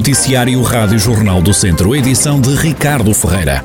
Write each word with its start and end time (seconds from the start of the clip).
Noticiário 0.00 0.62
Rádio 0.62 0.98
Jornal 0.98 1.42
do 1.42 1.52
Centro, 1.52 1.94
edição 1.94 2.40
de 2.40 2.54
Ricardo 2.54 3.12
Ferreira. 3.12 3.62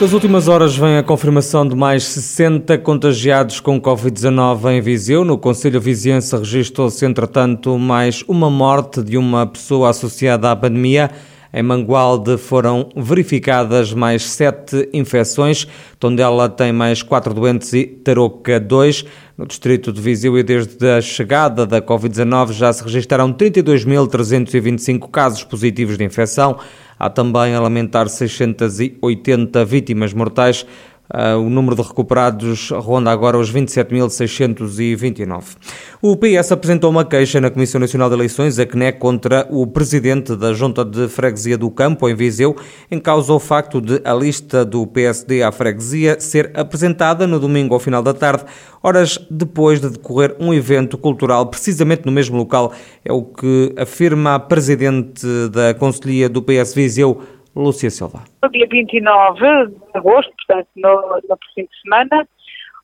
Das 0.00 0.14
últimas 0.14 0.48
horas 0.48 0.74
vem 0.74 0.96
a 0.96 1.02
confirmação 1.02 1.68
de 1.68 1.76
mais 1.76 2.04
60 2.04 2.78
contagiados 2.78 3.60
com 3.60 3.78
Covid-19 3.78 4.72
em 4.72 4.80
Viseu. 4.80 5.26
No 5.26 5.36
Conselho 5.36 5.78
Viziense 5.78 6.34
registrou-se, 6.34 7.04
entretanto, 7.04 7.78
mais 7.78 8.24
uma 8.26 8.48
morte 8.48 9.02
de 9.02 9.18
uma 9.18 9.46
pessoa 9.46 9.90
associada 9.90 10.50
à 10.50 10.56
pandemia. 10.56 11.10
Em 11.52 11.62
Mangualde 11.62 12.38
foram 12.38 12.88
verificadas 12.96 13.92
mais 13.92 14.22
sete 14.24 14.88
infecções, 14.92 15.66
Tondela 15.98 16.48
tem 16.48 16.72
mais 16.72 17.02
quatro 17.02 17.32
doentes 17.32 17.72
e 17.72 17.84
Tarouca 17.86 18.60
dois. 18.60 19.04
No 19.38 19.46
distrito 19.46 19.92
de 19.92 20.00
Viseu 20.00 20.36
e 20.36 20.42
desde 20.42 20.84
a 20.84 21.00
chegada 21.00 21.64
da 21.64 21.80
Covid-19 21.80 22.50
já 22.50 22.72
se 22.72 22.82
registaram 22.82 23.32
32.325 23.32 25.08
casos 25.08 25.44
positivos 25.44 25.96
de 25.96 26.02
infecção. 26.02 26.58
Há 26.98 27.08
também 27.08 27.54
a 27.54 27.60
lamentar 27.60 28.08
680 28.08 29.64
vítimas 29.64 30.12
mortais. 30.12 30.66
Uh, 31.12 31.36
o 31.38 31.48
número 31.48 31.74
de 31.74 31.80
recuperados 31.80 32.70
ronda 32.70 33.10
agora 33.10 33.38
os 33.38 33.50
27.629. 33.50 35.56
O 36.02 36.14
PS 36.16 36.52
apresentou 36.52 36.90
uma 36.90 37.02
queixa 37.02 37.40
na 37.40 37.50
Comissão 37.50 37.80
Nacional 37.80 38.10
de 38.10 38.14
Eleições, 38.14 38.58
a 38.58 38.66
CNE, 38.66 38.92
contra 38.92 39.48
o 39.50 39.66
presidente 39.66 40.36
da 40.36 40.52
Junta 40.52 40.84
de 40.84 41.08
Freguesia 41.08 41.56
do 41.56 41.70
Campo, 41.70 42.10
em 42.10 42.14
Viseu, 42.14 42.54
em 42.90 43.00
causa 43.00 43.32
o 43.32 43.40
facto 43.40 43.80
de 43.80 44.02
a 44.04 44.12
lista 44.12 44.66
do 44.66 44.86
PSD 44.86 45.42
à 45.42 45.50
freguesia 45.50 46.20
ser 46.20 46.50
apresentada 46.54 47.26
no 47.26 47.40
domingo 47.40 47.72
ao 47.72 47.80
final 47.80 48.02
da 48.02 48.12
tarde, 48.12 48.44
horas 48.82 49.18
depois 49.30 49.80
de 49.80 49.88
decorrer 49.88 50.36
um 50.38 50.52
evento 50.52 50.98
cultural 50.98 51.46
precisamente 51.46 52.04
no 52.04 52.12
mesmo 52.12 52.36
local. 52.36 52.74
É 53.02 53.12
o 53.12 53.22
que 53.22 53.72
afirma 53.78 54.34
a 54.34 54.38
presidente 54.38 55.26
da 55.50 55.72
Conselhia 55.72 56.28
do 56.28 56.42
PS 56.42 56.74
Viseu, 56.74 57.22
Lúcia 57.58 57.90
Silva. 57.90 58.22
No 58.40 58.48
dia 58.50 58.68
29 58.70 59.66
de 59.66 59.98
agosto, 59.98 60.32
portanto, 60.46 60.68
no, 60.76 61.20
no 61.28 61.38
fim 61.56 61.64
de 61.64 61.80
semana, 61.82 62.28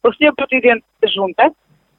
o 0.03 0.13
Sr. 0.13 0.35
Presidente 0.35 0.85
da 1.01 1.09
Junta, 1.09 1.53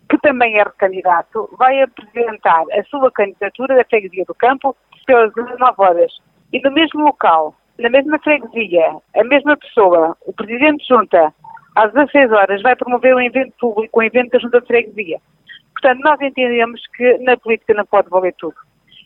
que 0.10 0.18
também 0.18 0.60
é 0.60 0.64
recandidato, 0.64 1.50
vai 1.58 1.82
apresentar 1.82 2.64
a 2.74 2.84
sua 2.84 3.10
candidatura 3.12 3.78
da 3.78 3.86
Freguesia 3.86 4.26
do 4.26 4.36
Campo 4.36 4.76
pelas 5.08 5.34
19 5.34 5.74
horas. 5.78 6.12
E 6.52 6.60
no 6.60 6.72
mesmo 6.72 7.06
local, 7.06 7.56
na 7.80 7.90
mesma 7.90 8.20
freguesia, 8.20 8.98
a 9.16 9.24
mesma 9.24 9.56
pessoa, 9.56 10.18
o 10.26 10.34
Presidente 10.34 10.82
de 10.82 10.88
Junta, 10.90 11.34
às 11.76 11.94
16 11.94 12.32
horas, 12.34 12.62
vai 12.62 12.76
promover 12.76 13.16
um 13.16 13.22
evento 13.22 13.54
público, 13.58 14.00
um 14.00 14.04
evento 14.04 14.32
da 14.32 14.40
Junta 14.40 14.60
de 14.60 14.68
Freguesia. 14.68 15.20
Portanto, 15.72 16.02
nós 16.04 16.20
entendemos 16.20 16.82
que 16.96 17.18
na 17.20 17.38
política 17.38 17.74
não 17.74 17.86
pode 17.86 18.10
valer 18.10 18.34
tudo 18.38 18.56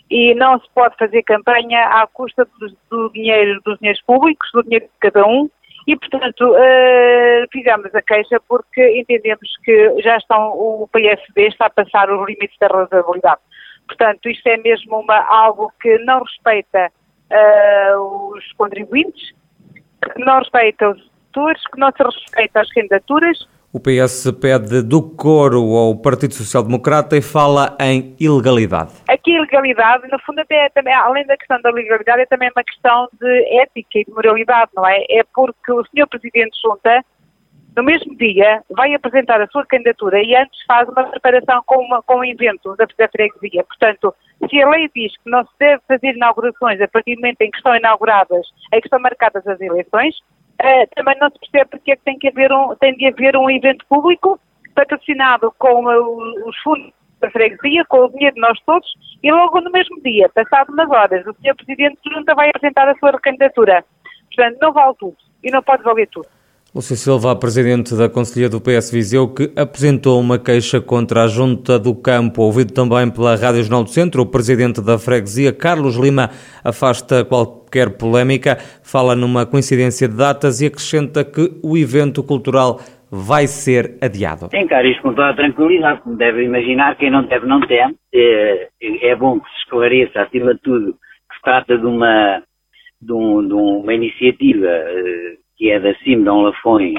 e 0.10 0.34
não 0.36 0.60
se 0.60 0.68
pode 0.74 0.96
fazer 0.98 1.24
campanha 1.24 1.86
à 1.88 2.08
custa 2.08 2.48
do, 2.60 2.76
do 2.90 3.14
dinheiro, 3.14 3.62
dos 3.64 3.78
dinheiros 3.80 4.02
públicos, 4.04 4.50
do 4.54 4.64
dinheiro 4.64 4.86
de 4.86 4.92
cada 5.00 5.26
um, 5.26 5.50
e, 5.88 5.96
portanto, 5.96 6.52
uh, 6.52 7.48
fizemos 7.52 7.94
a 7.96 8.02
queixa 8.02 8.40
porque 8.48 9.00
entendemos 9.00 9.50
que 9.64 10.02
já 10.02 10.18
estão, 10.18 10.52
o 10.52 10.88
PSD 10.92 11.48
está 11.48 11.68
a 11.68 11.70
passar 11.70 12.12
os 12.12 12.28
limites 12.28 12.58
da 12.60 12.68
razoabilidade. 12.68 13.42
Portanto, 13.88 14.30
isto 14.30 14.48
é 14.48 14.58
mesmo 14.58 15.00
uma, 15.00 15.18
algo 15.28 15.72
que 15.82 15.98
não 16.00 16.22
respeita 16.22 16.92
uh, 17.32 18.34
os 18.36 18.52
contribuintes, 18.54 19.34
que 20.14 20.24
não 20.24 20.40
respeita 20.40 20.90
os 20.90 21.10
eleitores, 21.40 21.64
que 21.68 21.80
não 21.80 21.92
se 21.92 22.04
respeita 22.04 22.62
as 22.62 22.70
candidaturas 22.72 23.48
o 23.72 23.80
PS 23.80 24.32
pede 24.42 24.82
do 24.82 25.02
coro 25.02 25.76
ao 25.76 25.96
Partido 25.96 26.34
Social 26.34 26.64
Democrata 26.64 27.16
e 27.16 27.22
fala 27.22 27.78
em 27.80 28.16
ilegalidade. 28.20 28.94
Aqui, 29.08 29.32
ilegalidade, 29.32 30.08
no 30.12 30.20
fundo, 30.22 30.40
até, 30.40 30.70
também, 30.70 30.94
além 30.94 31.26
da 31.28 31.38
questão 31.38 31.62
da 31.62 31.70
legalidade, 31.70 32.24
é 32.24 32.26
também 32.26 32.50
uma 32.56 32.64
questão 32.64 33.08
de 33.20 33.60
ética 33.62 34.00
e 34.00 34.06
de 34.06 34.12
moralidade, 34.12 34.72
não 34.76 34.88
é? 34.88 35.06
É 35.10 35.24
porque 35.36 35.72
o 35.72 35.84
Sr. 35.86 36.08
Presidente 36.10 36.58
Junta, 36.60 37.06
no 37.78 37.84
mesmo 37.84 38.18
dia, 38.18 38.64
vai 38.72 38.92
apresentar 38.96 39.40
a 39.40 39.48
sua 39.48 39.64
candidatura 39.68 40.20
e 40.20 40.36
antes 40.36 40.60
faz 40.66 40.90
uma 40.90 41.04
preparação 41.04 41.62
com, 41.68 41.78
uma, 41.84 42.02
com 42.02 42.18
um 42.18 42.26
evento 42.26 42.76
da, 42.76 42.88
da 42.98 43.08
freguesia. 43.08 43.64
Portanto, 43.66 44.16
se 44.50 44.62
a 44.64 44.68
lei 44.68 44.90
diz 44.96 45.14
que 45.14 45.30
não 45.30 45.44
se 45.44 45.52
deve 45.60 45.84
fazer 45.88 46.16
inaugurações 46.16 46.82
a 46.82 46.88
partir 46.88 47.14
do 47.14 47.22
momento 47.22 47.42
em 47.42 47.52
que 47.52 47.58
estão 47.58 47.76
inauguradas, 47.76 48.48
em 48.74 48.82
que 48.82 48.88
estão 48.88 49.00
marcadas 49.00 49.46
as 49.46 49.62
eleições, 49.62 50.16
uh, 50.62 50.96
também 50.96 51.16
não 51.20 51.30
se 51.30 51.40
percebe 51.40 51.72
porque 51.72 51.92
é 51.92 51.96
que 51.96 52.04
tem, 52.04 52.20
que 52.20 52.28
haver 52.28 52.52
um, 52.52 52.76
tem 52.76 52.96
de 52.96 53.08
haver 53.08 53.36
um 53.36 53.50
evento 53.50 53.86
público 53.88 54.40
patrocinado 54.76 55.54
com 55.58 55.86
uh, 55.86 56.48
os 56.48 56.58
fundos 56.60 56.92
da 57.20 57.30
freguesia, 57.30 57.84
com 57.86 58.06
o 58.06 58.10
dinheiro 58.10 58.36
de 58.36 58.42
nós 58.42 58.58
todos, 58.66 58.88
e 59.22 59.32
logo 59.32 59.60
no 59.60 59.72
mesmo 59.72 60.02
dia, 60.02 60.30
passado 60.30 60.72
umas 60.72 60.90
horas, 60.90 61.26
o 61.28 61.34
Sr. 61.34 61.56
Presidente 61.56 62.00
de 62.06 62.16
Junta 62.16 62.34
vai 62.34 62.50
apresentar 62.50 62.88
a 62.88 62.96
sua 62.96 63.12
recandidatura. 63.12 63.84
Portanto, 64.34 64.58
não 64.62 64.72
vale 64.72 64.96
tudo 64.98 65.18
e 65.44 65.52
não 65.52 65.62
pode 65.62 65.84
valer 65.84 66.08
tudo. 66.08 66.28
Lúcia 66.74 66.96
Silva, 66.96 67.36
presidente 67.36 67.96
da 67.96 68.08
Conselhia 68.08 68.48
do 68.48 68.62
PS 68.62 68.92
Viseu, 68.92 69.28
que 69.34 69.52
apresentou 69.60 70.20
uma 70.20 70.38
queixa 70.38 70.80
contra 70.80 71.24
a 71.24 71.28
Junta 71.28 71.80
do 71.80 71.96
Campo, 71.96 72.44
ouvido 72.44 72.72
também 72.72 73.10
pela 73.10 73.36
Rádio 73.36 73.64
Jornal 73.64 73.84
do 73.84 73.90
Centro, 73.90 74.22
o 74.22 74.26
presidente 74.28 74.80
da 74.80 75.00
freguesia, 75.00 75.52
Carlos 75.52 75.96
Lima, 75.96 76.30
afasta 76.64 77.26
qualquer 77.26 77.98
polémica, 77.98 78.58
fala 78.84 79.16
numa 79.16 79.48
coincidência 79.48 80.08
de 80.08 80.16
datas 80.16 80.62
e 80.62 80.68
acrescenta 80.68 81.26
que 81.26 81.50
o 81.64 81.76
evento 81.76 82.22
cultural 82.22 82.80
vai 83.10 83.48
ser 83.48 83.98
adiado. 84.00 84.50
Encara 84.54 84.88
isto 84.88 85.02
com 85.02 85.16
toda 85.16 85.32
a 85.32 85.36
tranquilidade, 85.36 86.02
como 86.02 86.18
deve 86.18 86.44
imaginar, 86.44 86.96
quem 86.98 87.10
não 87.10 87.26
deve 87.26 87.48
não 87.48 87.62
teme. 87.62 87.96
É, 88.14 88.68
é 89.10 89.16
bom 89.16 89.40
que 89.40 89.50
se 89.50 89.58
esclareça, 89.64 90.22
acima 90.22 90.54
de 90.54 90.62
tudo, 90.62 90.94
que 90.94 91.36
se 91.36 91.42
trata 91.42 91.76
de 91.80 91.86
uma, 91.88 92.44
de, 93.02 93.12
um, 93.12 93.48
de 93.48 93.54
uma 93.56 93.92
iniciativa 93.92 94.68
eh, 94.68 95.39
que 95.60 95.70
é 95.70 95.80
da 95.80 95.94
Dom 96.24 96.44
Lafões, 96.44 96.98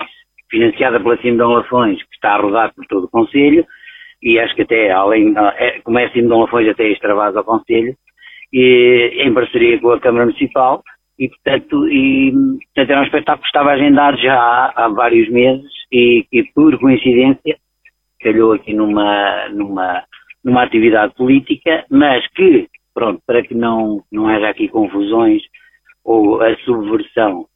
financiada 0.51 1.01
pela 1.01 1.17
Dom 1.17 1.55
Lafões, 1.55 1.97
que 2.03 2.15
está 2.15 2.35
a 2.35 2.41
rodar 2.41 2.75
por 2.75 2.87
todo 2.87 3.05
o 3.05 3.11
Conselho, 3.11 3.65
e 4.23 4.39
acho 4.39 4.55
que 4.55 4.63
até, 4.63 4.91
além, 4.91 5.35
é, 5.57 5.81
como 5.81 5.99
é 5.99 6.09
Dom 6.11 6.43
Lafões, 6.43 6.69
até 6.69 6.87
extravasa 6.89 7.39
ao 7.39 7.45
Conselho, 7.45 7.95
e, 8.53 9.23
em 9.25 9.33
parceria 9.33 9.81
com 9.81 9.91
a 9.93 10.01
Câmara 10.01 10.27
Municipal, 10.27 10.83
e 11.19 11.29
portanto, 11.29 11.89
e, 11.89 12.33
portanto 12.33 12.91
era 12.91 13.01
um 13.01 13.05
espetáculo 13.05 13.43
que 13.43 13.47
estava 13.47 13.71
agendado 13.71 14.19
já 14.19 14.35
há, 14.35 14.73
há 14.77 14.89
vários 14.89 15.31
meses, 15.31 15.71
e, 15.91 16.27
e 16.31 16.45
por 16.55 16.79
coincidência, 16.79 17.57
calhou 18.21 18.53
aqui 18.53 18.75
numa, 18.75 19.49
numa, 19.49 20.05
numa 20.45 20.63
atividade 20.63 21.15
política, 21.15 21.87
mas 21.91 22.27
que, 22.35 22.69
pronto, 22.93 23.23
para 23.27 23.43
que 23.43 23.55
não, 23.55 24.03
não 24.13 24.29
haja 24.29 24.51
aqui 24.51 24.69
confusões 24.69 25.41
ou 26.05 26.43
a 26.43 26.55
subversão 26.59 27.47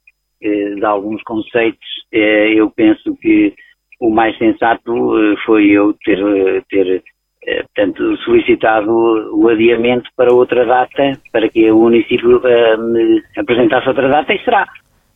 de 0.48 0.84
alguns 0.84 1.22
conceitos, 1.22 1.86
eh, 2.12 2.54
eu 2.54 2.70
penso 2.70 3.16
que 3.20 3.54
o 4.00 4.10
mais 4.10 4.36
sensato 4.38 4.92
eh, 5.18 5.36
foi 5.44 5.70
eu 5.70 5.94
ter, 6.04 6.64
ter 6.68 7.02
portanto, 7.74 8.16
solicitado 8.24 8.90
o 8.90 9.48
adiamento 9.48 10.08
para 10.16 10.32
outra 10.32 10.64
data, 10.64 11.12
para 11.32 11.48
que 11.48 11.70
o 11.70 11.78
município 11.78 12.40
apresentasse 13.36 13.88
outra 13.88 14.08
data 14.08 14.32
e 14.32 14.42
será. 14.44 14.66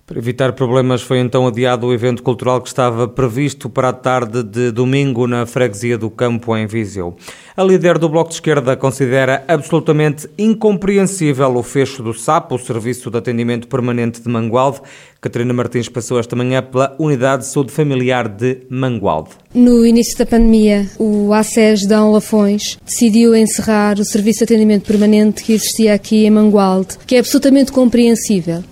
Para 0.08 0.20
evitar 0.20 0.54
problemas, 0.54 1.02
foi 1.02 1.18
então 1.18 1.46
adiado 1.46 1.86
o 1.86 1.92
evento 1.92 2.22
cultural 2.22 2.62
que 2.62 2.68
estava 2.68 3.06
previsto 3.06 3.68
para 3.68 3.90
a 3.90 3.92
tarde 3.92 4.42
de 4.42 4.70
domingo 4.72 5.26
na 5.26 5.44
freguesia 5.44 5.98
do 5.98 6.08
Campo, 6.08 6.56
em 6.56 6.66
Viseu. 6.66 7.14
A 7.54 7.62
líder 7.62 7.98
do 7.98 8.08
Bloco 8.08 8.30
de 8.30 8.36
Esquerda 8.36 8.74
considera 8.74 9.44
absolutamente 9.46 10.26
incompreensível 10.38 11.54
o 11.54 11.62
fecho 11.62 12.02
do 12.02 12.14
SAP, 12.14 12.52
o 12.52 12.58
Serviço 12.58 13.10
de 13.10 13.18
Atendimento 13.18 13.68
Permanente 13.68 14.22
de 14.22 14.30
Mangualde. 14.30 14.80
Catarina 15.20 15.52
Martins 15.52 15.88
passou 15.88 16.20
esta 16.20 16.36
manhã 16.36 16.62
pela 16.62 16.94
Unidade 16.96 17.42
de 17.42 17.48
Saúde 17.48 17.72
Familiar 17.72 18.28
de 18.28 18.58
Mangualde. 18.70 19.30
No 19.52 19.84
início 19.84 20.16
da 20.16 20.24
pandemia, 20.24 20.86
o 20.96 21.32
ACES 21.32 21.80
de 21.88 21.94
Lafões 21.94 22.78
decidiu 22.86 23.34
encerrar 23.34 23.98
o 23.98 24.04
Serviço 24.04 24.38
de 24.38 24.44
Atendimento 24.44 24.86
Permanente 24.86 25.42
que 25.42 25.52
existia 25.52 25.94
aqui 25.94 26.24
em 26.24 26.30
Mangualde, 26.30 26.96
que 27.04 27.16
é 27.16 27.18
absolutamente 27.18 27.72
compreensível 27.72 28.62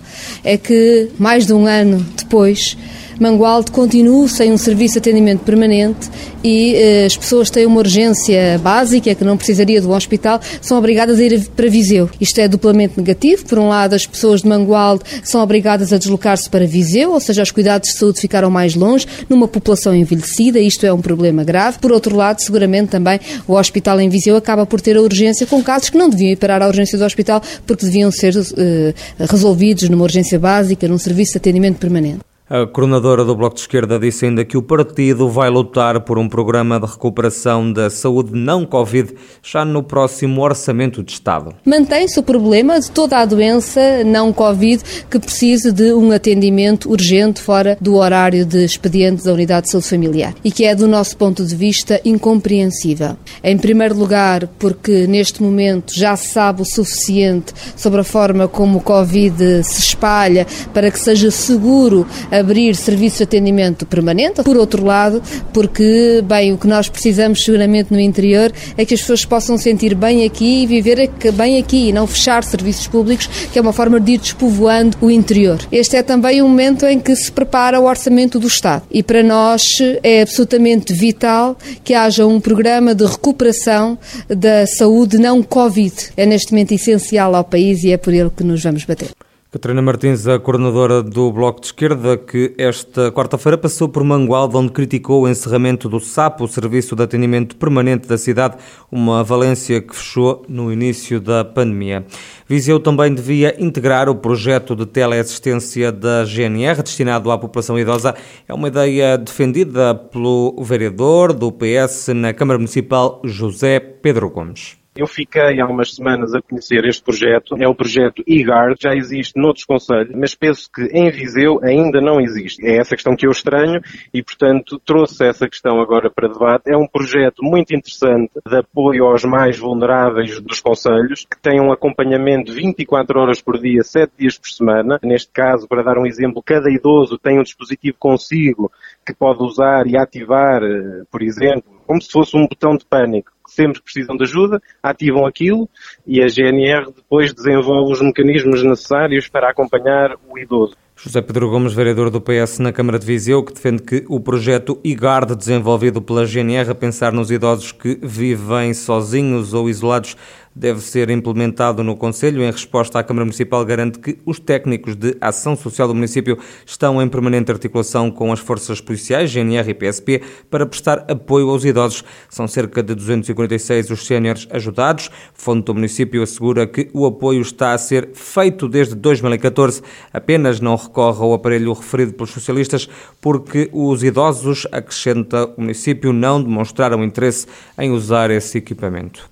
é 0.43 0.57
que, 0.57 1.09
mais 1.17 1.45
de 1.45 1.53
um 1.53 1.65
ano 1.65 2.05
depois, 2.17 2.77
Mangualde 3.19 3.71
continua 3.71 4.27
sem 4.27 4.51
um 4.51 4.57
serviço 4.57 4.93
de 4.93 4.99
atendimento 4.99 5.41
permanente 5.41 6.09
e 6.43 6.75
eh, 6.75 7.05
as 7.05 7.17
pessoas 7.17 7.49
têm 7.49 7.65
uma 7.65 7.79
urgência 7.79 8.59
básica 8.59 9.13
que 9.15 9.23
não 9.23 9.35
precisaria 9.35 9.81
um 9.81 9.91
hospital, 9.91 10.39
são 10.61 10.77
obrigadas 10.77 11.19
a 11.19 11.23
ir 11.23 11.47
para 11.55 11.67
Viseu. 11.67 12.09
Isto 12.21 12.39
é 12.39 12.47
duplamente 12.47 12.93
negativo. 12.97 13.45
Por 13.45 13.57
um 13.59 13.69
lado, 13.69 13.93
as 13.93 14.05
pessoas 14.05 14.41
de 14.41 14.47
Mangualde 14.47 15.03
são 15.23 15.41
obrigadas 15.41 15.91
a 15.91 15.97
deslocar-se 15.97 16.49
para 16.49 16.65
Viseu, 16.67 17.11
ou 17.11 17.19
seja, 17.19 17.41
os 17.41 17.51
cuidados 17.51 17.89
de 17.89 17.97
saúde 17.97 18.19
ficaram 18.19 18.49
mais 18.49 18.75
longe, 18.75 19.07
numa 19.27 19.47
população 19.47 19.95
envelhecida, 19.95 20.59
isto 20.59 20.85
é 20.85 20.93
um 20.93 21.01
problema 21.01 21.43
grave. 21.43 21.79
Por 21.79 21.91
outro 21.91 22.15
lado, 22.15 22.41
seguramente 22.41 22.89
também 22.89 23.19
o 23.47 23.53
hospital 23.53 23.99
em 23.99 24.09
Viseu 24.09 24.35
acaba 24.35 24.65
por 24.65 24.79
ter 24.79 24.95
a 24.95 25.01
urgência 25.01 25.47
com 25.47 25.63
casos 25.63 25.89
que 25.89 25.97
não 25.97 26.09
deviam 26.09 26.31
ir 26.31 26.35
parar 26.35 26.61
à 26.61 26.67
urgência 26.67 26.97
do 26.97 27.05
hospital 27.05 27.41
porque 27.65 27.85
deviam 27.85 28.11
ser 28.11 28.33
eh, 28.57 28.93
resolvidos 29.19 29.89
numa 29.89 30.03
urgência 30.03 30.37
básica, 30.37 30.87
num 30.87 30.97
serviço 30.97 31.33
de 31.33 31.37
atendimento 31.37 31.77
permanente. 31.77 32.26
A 32.49 32.65
coordenadora 32.65 33.25
do 33.25 33.35
Bloco 33.35 33.55
de 33.55 33.61
Esquerda 33.61 33.99
disse 33.99 34.25
ainda 34.25 34.45
que 34.45 34.55
o 34.55 34.61
partido 34.61 35.27
vai 35.27 35.49
lutar 35.49 35.99
por 35.99 36.17
um 36.17 36.29
programa 36.29 36.79
de 36.79 36.85
recuperação 36.85 37.73
da 37.73 37.89
saúde 37.89 38.31
não 38.33 38.65
Covid 38.65 39.13
já 39.43 39.65
no 39.65 39.83
próximo 39.83 40.41
Orçamento 40.41 41.03
de 41.03 41.11
Estado. 41.11 41.53
Mantém-se 41.65 42.17
o 42.17 42.23
problema 42.23 42.79
de 42.79 42.89
toda 42.89 43.17
a 43.17 43.25
doença 43.25 44.01
não 44.05 44.31
Covid 44.31 44.81
que 45.09 45.19
precise 45.19 45.73
de 45.73 45.91
um 45.91 46.09
atendimento 46.13 46.89
urgente 46.89 47.41
fora 47.41 47.77
do 47.81 47.95
horário 47.95 48.45
de 48.45 48.63
expediente 48.63 49.25
da 49.25 49.33
Unidade 49.33 49.65
de 49.65 49.71
Saúde 49.71 49.89
Familiar 49.89 50.33
e 50.41 50.49
que 50.49 50.63
é, 50.63 50.73
do 50.73 50.87
nosso 50.87 51.17
ponto 51.17 51.43
de 51.43 51.53
vista, 51.53 51.99
incompreensível. 52.05 53.17
Em 53.43 53.57
primeiro 53.57 53.97
lugar, 53.97 54.47
porque 54.57 55.05
neste 55.05 55.43
momento 55.43 55.93
já 55.93 56.15
se 56.15 56.29
sabe 56.29 56.61
o 56.61 56.65
suficiente 56.65 57.53
sobre 57.75 57.99
a 57.99 58.05
forma 58.05 58.47
como 58.47 58.77
o 58.77 58.81
Covid 58.81 59.65
se 59.65 59.81
espalha 59.81 60.47
para 60.73 60.89
que 60.89 60.97
seja 60.97 61.29
seguro 61.29 62.07
abrir 62.39 62.75
serviços 62.75 63.17
de 63.17 63.23
atendimento 63.23 63.85
permanente. 63.85 64.43
Por 64.43 64.57
outro 64.57 64.85
lado, 64.85 65.21
porque, 65.53 66.23
bem, 66.25 66.53
o 66.53 66.57
que 66.57 66.67
nós 66.67 66.89
precisamos 66.89 67.43
seguramente 67.43 67.91
no 67.91 67.99
interior 67.99 68.51
é 68.77 68.85
que 68.85 68.93
as 68.93 69.01
pessoas 69.01 69.25
possam 69.25 69.57
sentir 69.57 69.95
bem 69.95 70.25
aqui 70.25 70.63
e 70.63 70.67
viver 70.67 71.09
bem 71.33 71.57
aqui 71.57 71.89
e 71.89 71.93
não 71.93 72.07
fechar 72.07 72.43
serviços 72.43 72.87
públicos, 72.87 73.27
que 73.51 73.57
é 73.57 73.61
uma 73.61 73.73
forma 73.73 73.99
de 73.99 74.13
ir 74.13 74.17
despovoando 74.17 74.97
o 75.01 75.09
interior. 75.09 75.59
Este 75.71 75.97
é 75.97 76.03
também 76.03 76.41
um 76.41 76.47
momento 76.47 76.85
em 76.85 76.99
que 76.99 77.15
se 77.15 77.31
prepara 77.31 77.79
o 77.79 77.85
orçamento 77.85 78.39
do 78.39 78.47
Estado 78.47 78.83
e 78.91 79.03
para 79.03 79.21
nós 79.21 79.79
é 80.03 80.21
absolutamente 80.21 80.93
vital 80.93 81.57
que 81.83 81.93
haja 81.93 82.25
um 82.25 82.39
programa 82.39 82.95
de 82.95 83.05
recuperação 83.05 83.97
da 84.27 84.65
saúde 84.65 85.17
não 85.17 85.43
Covid. 85.43 85.93
É 86.15 86.25
neste 86.25 86.51
momento 86.51 86.73
essencial 86.73 87.35
ao 87.35 87.43
país 87.43 87.83
e 87.83 87.91
é 87.91 87.97
por 87.97 88.13
ele 88.13 88.29
que 88.29 88.43
nos 88.43 88.63
vamos 88.63 88.83
bater. 88.83 89.26
Catarina 89.49 89.81
Martins, 89.81 90.27
a 90.27 90.37
coordenadora 90.37 91.01
do 91.01 91.31
Bloco 91.31 91.61
de 91.61 91.67
Esquerda, 91.67 92.17
que 92.17 92.53
esta 92.57 93.09
quarta-feira 93.13 93.57
passou 93.57 93.87
por 93.87 94.03
Mangualde, 94.03 94.57
onde 94.57 94.73
criticou 94.73 95.23
o 95.23 95.29
encerramento 95.29 95.87
do 95.87 96.01
SAP, 96.01 96.41
o 96.41 96.49
Serviço 96.49 96.97
de 96.97 97.03
Atendimento 97.03 97.55
Permanente 97.55 98.09
da 98.09 98.17
cidade, 98.17 98.57
uma 98.91 99.23
valência 99.23 99.79
que 99.79 99.95
fechou 99.95 100.43
no 100.49 100.69
início 100.69 101.21
da 101.21 101.45
pandemia. 101.45 102.05
Viseu 102.45 102.77
também 102.77 103.15
devia 103.15 103.55
integrar 103.57 104.09
o 104.09 104.15
projeto 104.15 104.75
de 104.75 104.85
teleassistência 104.85 105.93
da 105.93 106.25
GNR 106.25 106.83
destinado 106.83 107.31
à 107.31 107.37
população 107.37 107.79
idosa. 107.79 108.15
É 108.49 108.53
uma 108.53 108.67
ideia 108.67 109.17
defendida 109.17 109.95
pelo 109.95 110.61
vereador 110.61 111.31
do 111.31 111.53
PS 111.53 112.09
na 112.13 112.33
Câmara 112.33 112.59
Municipal, 112.59 113.21
José 113.23 113.79
Pedro 113.79 114.29
Gomes. 114.29 114.75
Eu 114.97 115.05
fiquei 115.05 115.61
há 115.61 115.67
umas 115.67 115.93
semanas 115.93 116.33
a 116.33 116.41
conhecer 116.41 116.83
este 116.85 117.03
projeto. 117.03 117.55
É 117.59 117.67
o 117.67 117.75
projeto 117.75 118.23
IGARD, 118.25 118.77
já 118.81 118.95
existe 118.95 119.39
noutros 119.39 119.63
conselhos, 119.63 120.15
mas 120.15 120.33
penso 120.33 120.67
que 120.73 120.81
em 120.91 121.11
Viseu 121.11 121.59
ainda 121.63 122.01
não 122.01 122.19
existe. 122.19 122.65
É 122.65 122.77
essa 122.77 122.95
questão 122.95 123.15
que 123.15 123.27
eu 123.27 123.31
estranho 123.31 123.79
e, 124.11 124.23
portanto, 124.23 124.81
trouxe 124.83 125.23
essa 125.23 125.47
questão 125.47 125.79
agora 125.79 126.09
para 126.09 126.27
debate. 126.27 126.71
É 126.71 126.75
um 126.75 126.87
projeto 126.87 127.43
muito 127.43 127.75
interessante 127.75 128.31
de 128.43 128.57
apoio 128.57 129.05
aos 129.05 129.23
mais 129.23 129.59
vulneráveis 129.59 130.41
dos 130.41 130.59
conselhos, 130.59 131.27
que 131.29 131.39
tem 131.39 131.61
um 131.61 131.71
acompanhamento 131.71 132.51
24 132.51 133.19
horas 133.19 133.39
por 133.39 133.59
dia, 133.59 133.83
7 133.83 134.11
dias 134.17 134.37
por 134.37 134.49
semana. 134.49 134.99
Neste 135.03 135.31
caso, 135.31 135.67
para 135.67 135.83
dar 135.83 135.99
um 135.99 136.07
exemplo, 136.07 136.41
cada 136.43 136.71
idoso 136.71 137.19
tem 137.19 137.39
um 137.39 137.43
dispositivo 137.43 137.97
consigo 137.99 138.71
que 139.05 139.13
pode 139.13 139.43
usar 139.43 139.85
e 139.85 139.95
ativar, 139.95 140.63
eh, 140.63 141.03
por 141.11 141.21
exemplo, 141.21 141.76
como 141.87 142.01
se 142.01 142.11
fosse 142.11 142.37
um 142.37 142.45
botão 142.45 142.77
de 142.77 142.85
pânico 142.85 143.31
sempre 143.47 143.81
precisam 143.81 144.15
de 144.15 144.23
ajuda, 144.23 144.61
ativam 144.83 145.25
aquilo 145.25 145.67
e 146.05 146.21
a 146.21 146.27
GNR 146.27 146.91
depois 146.95 147.33
desenvolve 147.33 147.93
os 147.93 148.01
mecanismos 148.01 148.63
necessários 148.63 149.27
para 149.27 149.49
acompanhar 149.49 150.15
o 150.29 150.37
idoso. 150.37 150.75
José 150.99 151.21
Pedro 151.21 151.49
Gomes, 151.49 151.73
vereador 151.73 152.09
do 152.09 152.19
PS 152.19 152.57
na 152.57 152.73
Câmara 152.73 152.97
de 152.97 153.05
Viseu, 153.05 153.43
que 153.43 153.53
defende 153.53 153.83
que 153.83 154.03
o 154.09 154.19
projeto 154.19 154.79
IGARD, 154.83 155.35
desenvolvido 155.35 156.01
pela 156.01 156.25
GNR 156.25 156.71
a 156.71 156.75
pensar 156.75 157.13
nos 157.13 157.29
idosos 157.29 157.71
que 157.71 157.99
vivem 158.01 158.73
sozinhos 158.73 159.53
ou 159.53 159.69
isolados, 159.69 160.17
deve 160.57 160.81
ser 160.81 161.09
implementado 161.09 161.83
no 161.83 161.95
Conselho. 161.95 162.41
Em 162.41 162.51
resposta, 162.51 162.99
a 162.99 163.03
Câmara 163.03 163.25
Municipal 163.25 163.63
garante 163.63 163.99
que 163.99 164.17
os 164.25 164.39
técnicos 164.39 164.95
de 164.95 165.15
ação 165.21 165.55
social 165.55 165.87
do 165.87 165.93
município 165.93 166.37
estão 166.65 167.01
em 167.01 167.07
permanente 167.07 167.51
articulação 167.51 168.09
com 168.09 168.31
as 168.31 168.39
forças 168.39 168.81
policiais, 168.81 169.31
GNR 169.31 169.69
e 169.69 169.73
PSP, 169.73 170.21
para 170.49 170.65
prestar 170.65 171.05
apoio 171.07 171.49
aos 171.49 171.63
idosos. 171.63 172.03
São 172.29 172.47
cerca 172.47 172.81
de 172.81 172.95
246 172.95 173.91
os 173.91 174.05
séniores 174.05 174.47
ajudados. 174.49 175.09
Fonte 175.33 175.65
do 175.65 175.75
município 175.75 176.23
assegura 176.23 176.65
que 176.65 176.89
o 176.93 177.05
apoio 177.05 177.41
está 177.41 177.73
a 177.73 177.77
ser 177.77 178.09
feito 178.13 178.67
desde 178.67 178.95
2014. 178.95 179.81
Apenas 180.11 180.59
não 180.59 180.75
recorre 180.75 181.21
ao 181.21 181.33
aparelho 181.33 181.73
referido 181.73 182.13
pelos 182.13 182.31
socialistas 182.31 182.89
porque 183.21 183.69
os 183.71 184.03
idosos, 184.03 184.65
acrescenta 184.71 185.45
o 185.45 185.61
município, 185.61 186.11
não 186.11 186.41
demonstraram 186.41 187.03
interesse 187.03 187.45
em 187.77 187.91
usar 187.91 188.31
esse 188.31 188.57
equipamento. 188.57 189.29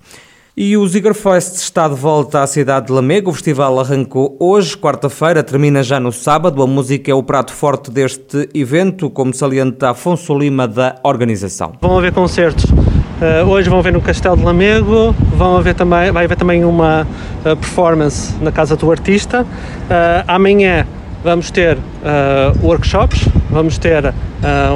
E 0.58 0.74
o 0.74 0.88
Zigerfest 0.88 1.56
está 1.56 1.86
de 1.86 1.94
volta 1.94 2.40
à 2.40 2.46
cidade 2.46 2.86
de 2.86 2.92
Lamego. 2.92 3.28
O 3.28 3.34
festival 3.34 3.78
arrancou 3.78 4.34
hoje, 4.40 4.74
quarta-feira, 4.74 5.42
termina 5.42 5.82
já 5.82 6.00
no 6.00 6.10
sábado. 6.10 6.62
A 6.62 6.66
música 6.66 7.10
é 7.10 7.14
o 7.14 7.22
prato 7.22 7.52
forte 7.52 7.90
deste 7.90 8.48
evento, 8.54 9.10
como 9.10 9.34
salienta 9.34 9.90
Afonso 9.90 10.34
Lima 10.34 10.66
da 10.66 10.94
organização. 11.02 11.74
Vão 11.78 11.98
haver 11.98 12.10
concertos. 12.10 12.64
Uh, 12.70 13.46
hoje 13.46 13.68
vão 13.68 13.82
ver 13.82 13.92
no 13.92 14.00
Castelo 14.00 14.34
de 14.34 14.44
Lamego, 14.44 15.14
vão 15.36 15.58
haver 15.58 15.74
também, 15.74 16.10
vai 16.10 16.24
haver 16.24 16.38
também 16.38 16.64
uma 16.64 17.02
uh, 17.02 17.54
performance 17.54 18.32
na 18.40 18.50
Casa 18.50 18.76
do 18.76 18.90
Artista. 18.90 19.42
Uh, 19.42 20.24
amanhã 20.26 20.86
vamos 21.22 21.50
ter 21.50 21.76
workshops, 22.62 23.28
vamos 23.50 23.78
ter 23.78 24.14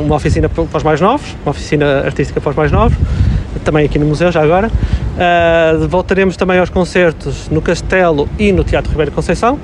uma 0.05 0.17
oficina 0.17 0.49
para 0.49 0.79
os 0.79 0.83
mais 0.83 1.01
novos, 1.01 1.37
uma 1.45 1.53
oficina 1.53 2.01
artística 2.05 2.41
para 2.41 2.51
os 2.51 2.57
mais 2.57 2.73
novos 2.73 2.99
também 3.65 3.85
aqui 3.85 3.99
no 3.99 4.07
museu, 4.07 4.31
já 4.31 4.43
agora. 4.43 4.69
Uh, 4.69 5.89
voltaremos 5.89 6.37
também 6.37 6.59
aos 6.59 6.71
concertos 6.71 7.49
no 7.51 7.61
Castelo 7.61 8.29
e 8.39 8.53
no 8.53 8.65
Teatro 8.65 8.91
Ribeiro 8.91 9.13
Conceição. 9.13 9.59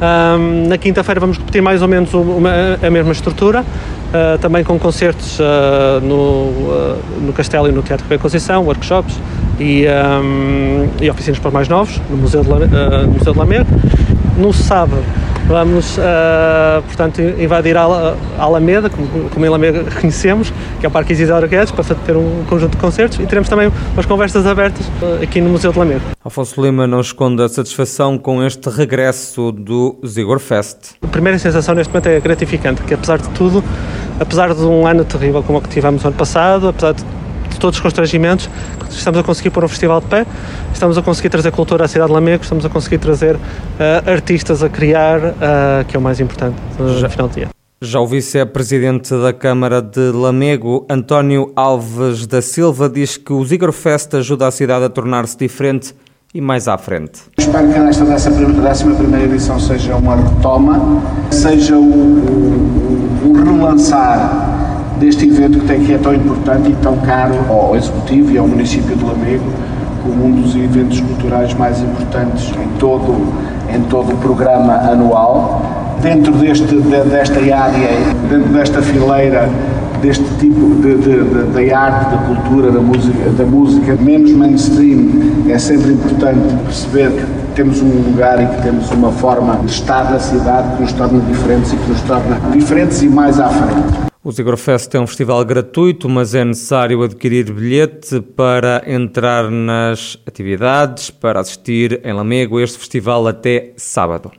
Um, 0.00 0.68
na 0.68 0.78
quinta-feira 0.78 1.20
vamos 1.20 1.36
repetir 1.36 1.60
mais 1.60 1.82
ou 1.82 1.88
menos 1.88 2.14
uma, 2.14 2.78
a 2.82 2.90
mesma 2.90 3.12
estrutura, 3.12 3.60
uh, 3.60 4.38
também 4.38 4.64
com 4.64 4.78
concertos 4.78 5.38
uh, 5.38 6.00
no, 6.02 6.96
no 7.20 7.32
Castelo 7.34 7.68
e 7.68 7.72
no 7.72 7.82
Teatro 7.82 8.04
Ribeiro 8.04 8.22
Conceição, 8.22 8.64
workshops 8.64 9.14
e, 9.58 9.84
um, 10.22 10.88
e 11.02 11.10
oficinas 11.10 11.38
para 11.38 11.48
os 11.48 11.54
mais 11.54 11.68
novos, 11.68 12.00
no 12.08 12.16
Museu 12.16 12.42
de, 12.42 12.48
no 12.48 13.12
Museu 13.12 13.32
de 13.32 13.38
Lamego. 13.38 13.68
No 14.38 14.54
sábado 14.54 15.04
Vamos, 15.50 15.98
uh, 15.98 16.80
portanto, 16.82 17.20
invadir 17.20 17.76
a 17.76 18.14
Alameda, 18.38 18.88
como, 18.88 19.28
como 19.30 19.44
em 19.44 19.48
Alameda 19.48 19.82
conhecemos, 20.00 20.52
que 20.78 20.86
é 20.86 20.88
o 20.88 20.92
Parque 20.92 21.12
Isidoro 21.12 21.48
Guedes, 21.48 21.72
para 21.72 21.82
ter 21.92 22.16
um 22.16 22.44
conjunto 22.48 22.70
de 22.70 22.76
concertos 22.76 23.18
e 23.18 23.26
teremos 23.26 23.48
também 23.48 23.68
umas 23.92 24.06
conversas 24.06 24.46
abertas 24.46 24.86
uh, 24.86 25.20
aqui 25.20 25.40
no 25.40 25.50
Museu 25.50 25.72
de 25.72 25.78
Lameda. 25.80 26.02
Afonso 26.24 26.62
Lima 26.62 26.86
não 26.86 27.00
esconde 27.00 27.42
a 27.42 27.48
satisfação 27.48 28.16
com 28.16 28.44
este 28.44 28.70
regresso 28.70 29.50
do 29.50 29.98
Zigor 30.06 30.38
Fest. 30.38 30.92
A 31.02 31.08
primeira 31.08 31.36
sensação 31.36 31.74
neste 31.74 31.92
momento 31.92 32.06
é 32.06 32.20
gratificante, 32.20 32.82
que 32.82 32.94
apesar 32.94 33.18
de 33.18 33.28
tudo, 33.30 33.64
apesar 34.20 34.54
de 34.54 34.62
um 34.62 34.86
ano 34.86 35.04
terrível 35.04 35.42
como 35.42 35.58
o 35.58 35.60
que 35.60 35.68
tivemos 35.68 36.00
no 36.04 36.10
ano 36.10 36.16
passado, 36.16 36.68
apesar 36.68 36.92
de 36.92 37.04
todos 37.60 37.76
os 37.76 37.82
constrangimentos, 37.82 38.50
estamos 38.90 39.20
a 39.20 39.22
conseguir 39.22 39.50
pôr 39.50 39.64
um 39.64 39.68
festival 39.68 40.00
de 40.00 40.06
pé, 40.06 40.26
estamos 40.72 40.98
a 40.98 41.02
conseguir 41.02 41.28
trazer 41.28 41.52
cultura 41.52 41.84
à 41.84 41.88
cidade 41.88 42.08
de 42.08 42.14
Lamego, 42.14 42.42
estamos 42.42 42.64
a 42.64 42.68
conseguir 42.68 42.98
trazer 42.98 43.36
uh, 43.36 44.10
artistas 44.10 44.62
a 44.62 44.68
criar, 44.68 45.18
uh, 45.20 45.84
que 45.86 45.94
é 45.94 45.98
o 45.98 46.02
mais 46.02 46.18
importante 46.18 46.56
uh, 46.78 46.82
no 46.82 47.10
final 47.10 47.28
do 47.28 47.34
dia. 47.34 47.48
Já 47.82 48.00
o 48.00 48.06
vice-presidente 48.06 49.14
da 49.14 49.32
Câmara 49.32 49.80
de 49.80 50.10
Lamego, 50.10 50.84
António 50.90 51.52
Alves 51.56 52.26
da 52.26 52.42
Silva, 52.42 52.90
diz 52.90 53.16
que 53.16 53.32
o 53.32 53.42
Zigrofest 53.44 54.16
ajuda 54.16 54.48
a 54.48 54.50
cidade 54.50 54.84
a 54.84 54.88
tornar-se 54.90 55.36
diferente 55.38 55.94
e 56.34 56.40
mais 56.40 56.68
à 56.68 56.76
frente. 56.76 57.22
Espero 57.38 57.72
que 57.72 57.78
nesta 57.78 58.04
décima 58.04 58.94
primeira 58.94 59.24
edição 59.24 59.58
seja 59.58 59.96
uma 59.96 60.16
retoma, 60.16 61.02
seja 61.30 61.76
o, 61.76 61.82
o, 61.82 63.30
o 63.30 63.32
relançar 63.32 64.59
deste 65.00 65.26
evento 65.26 65.58
que, 65.58 65.66
tem, 65.66 65.80
que 65.80 65.94
é 65.94 65.98
tão 65.98 66.14
importante 66.14 66.70
e 66.70 66.76
tão 66.82 66.96
caro 66.98 67.34
ao 67.48 67.74
Executivo 67.74 68.30
e 68.32 68.38
ao 68.38 68.46
município 68.46 68.94
de 68.94 69.02
Lamego, 69.02 69.50
como 70.04 70.26
um 70.26 70.42
dos 70.42 70.54
eventos 70.54 71.00
culturais 71.00 71.54
mais 71.54 71.80
importantes 71.80 72.52
em 72.62 72.78
todo, 72.78 73.32
em 73.74 73.80
todo 73.88 74.12
o 74.12 74.16
programa 74.18 74.74
anual. 74.74 75.62
Dentro 76.02 76.32
deste, 76.34 76.76
desta 76.76 77.40
área, 77.40 77.88
dentro 78.28 78.52
desta 78.52 78.82
fileira, 78.82 79.48
deste 80.02 80.24
tipo 80.38 80.74
de, 80.76 80.96
de, 80.96 81.24
de, 81.24 81.52
de, 81.52 81.72
arte, 81.72 82.10
da 82.10 82.18
cultura, 82.18 82.70
da 82.70 82.80
música, 82.80 83.30
da 83.30 83.44
música 83.44 83.96
menos 84.00 84.30
mainstream, 84.32 85.08
é 85.48 85.58
sempre 85.58 85.92
importante 85.92 86.40
perceber 86.64 87.10
que 87.10 87.26
temos 87.54 87.82
um 87.82 88.10
lugar 88.10 88.42
e 88.42 88.46
que 88.46 88.62
temos 88.62 88.90
uma 88.90 89.12
forma 89.12 89.56
de 89.56 89.70
estar 89.70 90.10
na 90.10 90.18
cidade 90.18 90.76
que 90.76 90.82
nos 90.82 90.92
torna 90.92 91.20
diferentes 91.20 91.72
e 91.72 91.76
que 91.76 91.88
nos 91.90 92.00
torna 92.02 92.36
diferentes 92.52 93.02
e 93.02 93.08
mais 93.08 93.38
à 93.38 93.48
frente. 93.48 94.09
O 94.22 94.30
Zigrofest 94.30 94.94
é 94.94 95.00
um 95.00 95.06
festival 95.06 95.42
gratuito, 95.46 96.06
mas 96.06 96.34
é 96.34 96.44
necessário 96.44 97.02
adquirir 97.02 97.50
bilhete 97.50 98.20
para 98.20 98.82
entrar 98.86 99.50
nas 99.50 100.18
atividades, 100.26 101.10
para 101.10 101.40
assistir 101.40 102.02
em 102.04 102.12
Lamego 102.12 102.60
este 102.60 102.78
festival 102.78 103.26
até 103.26 103.72
sábado. 103.78 104.30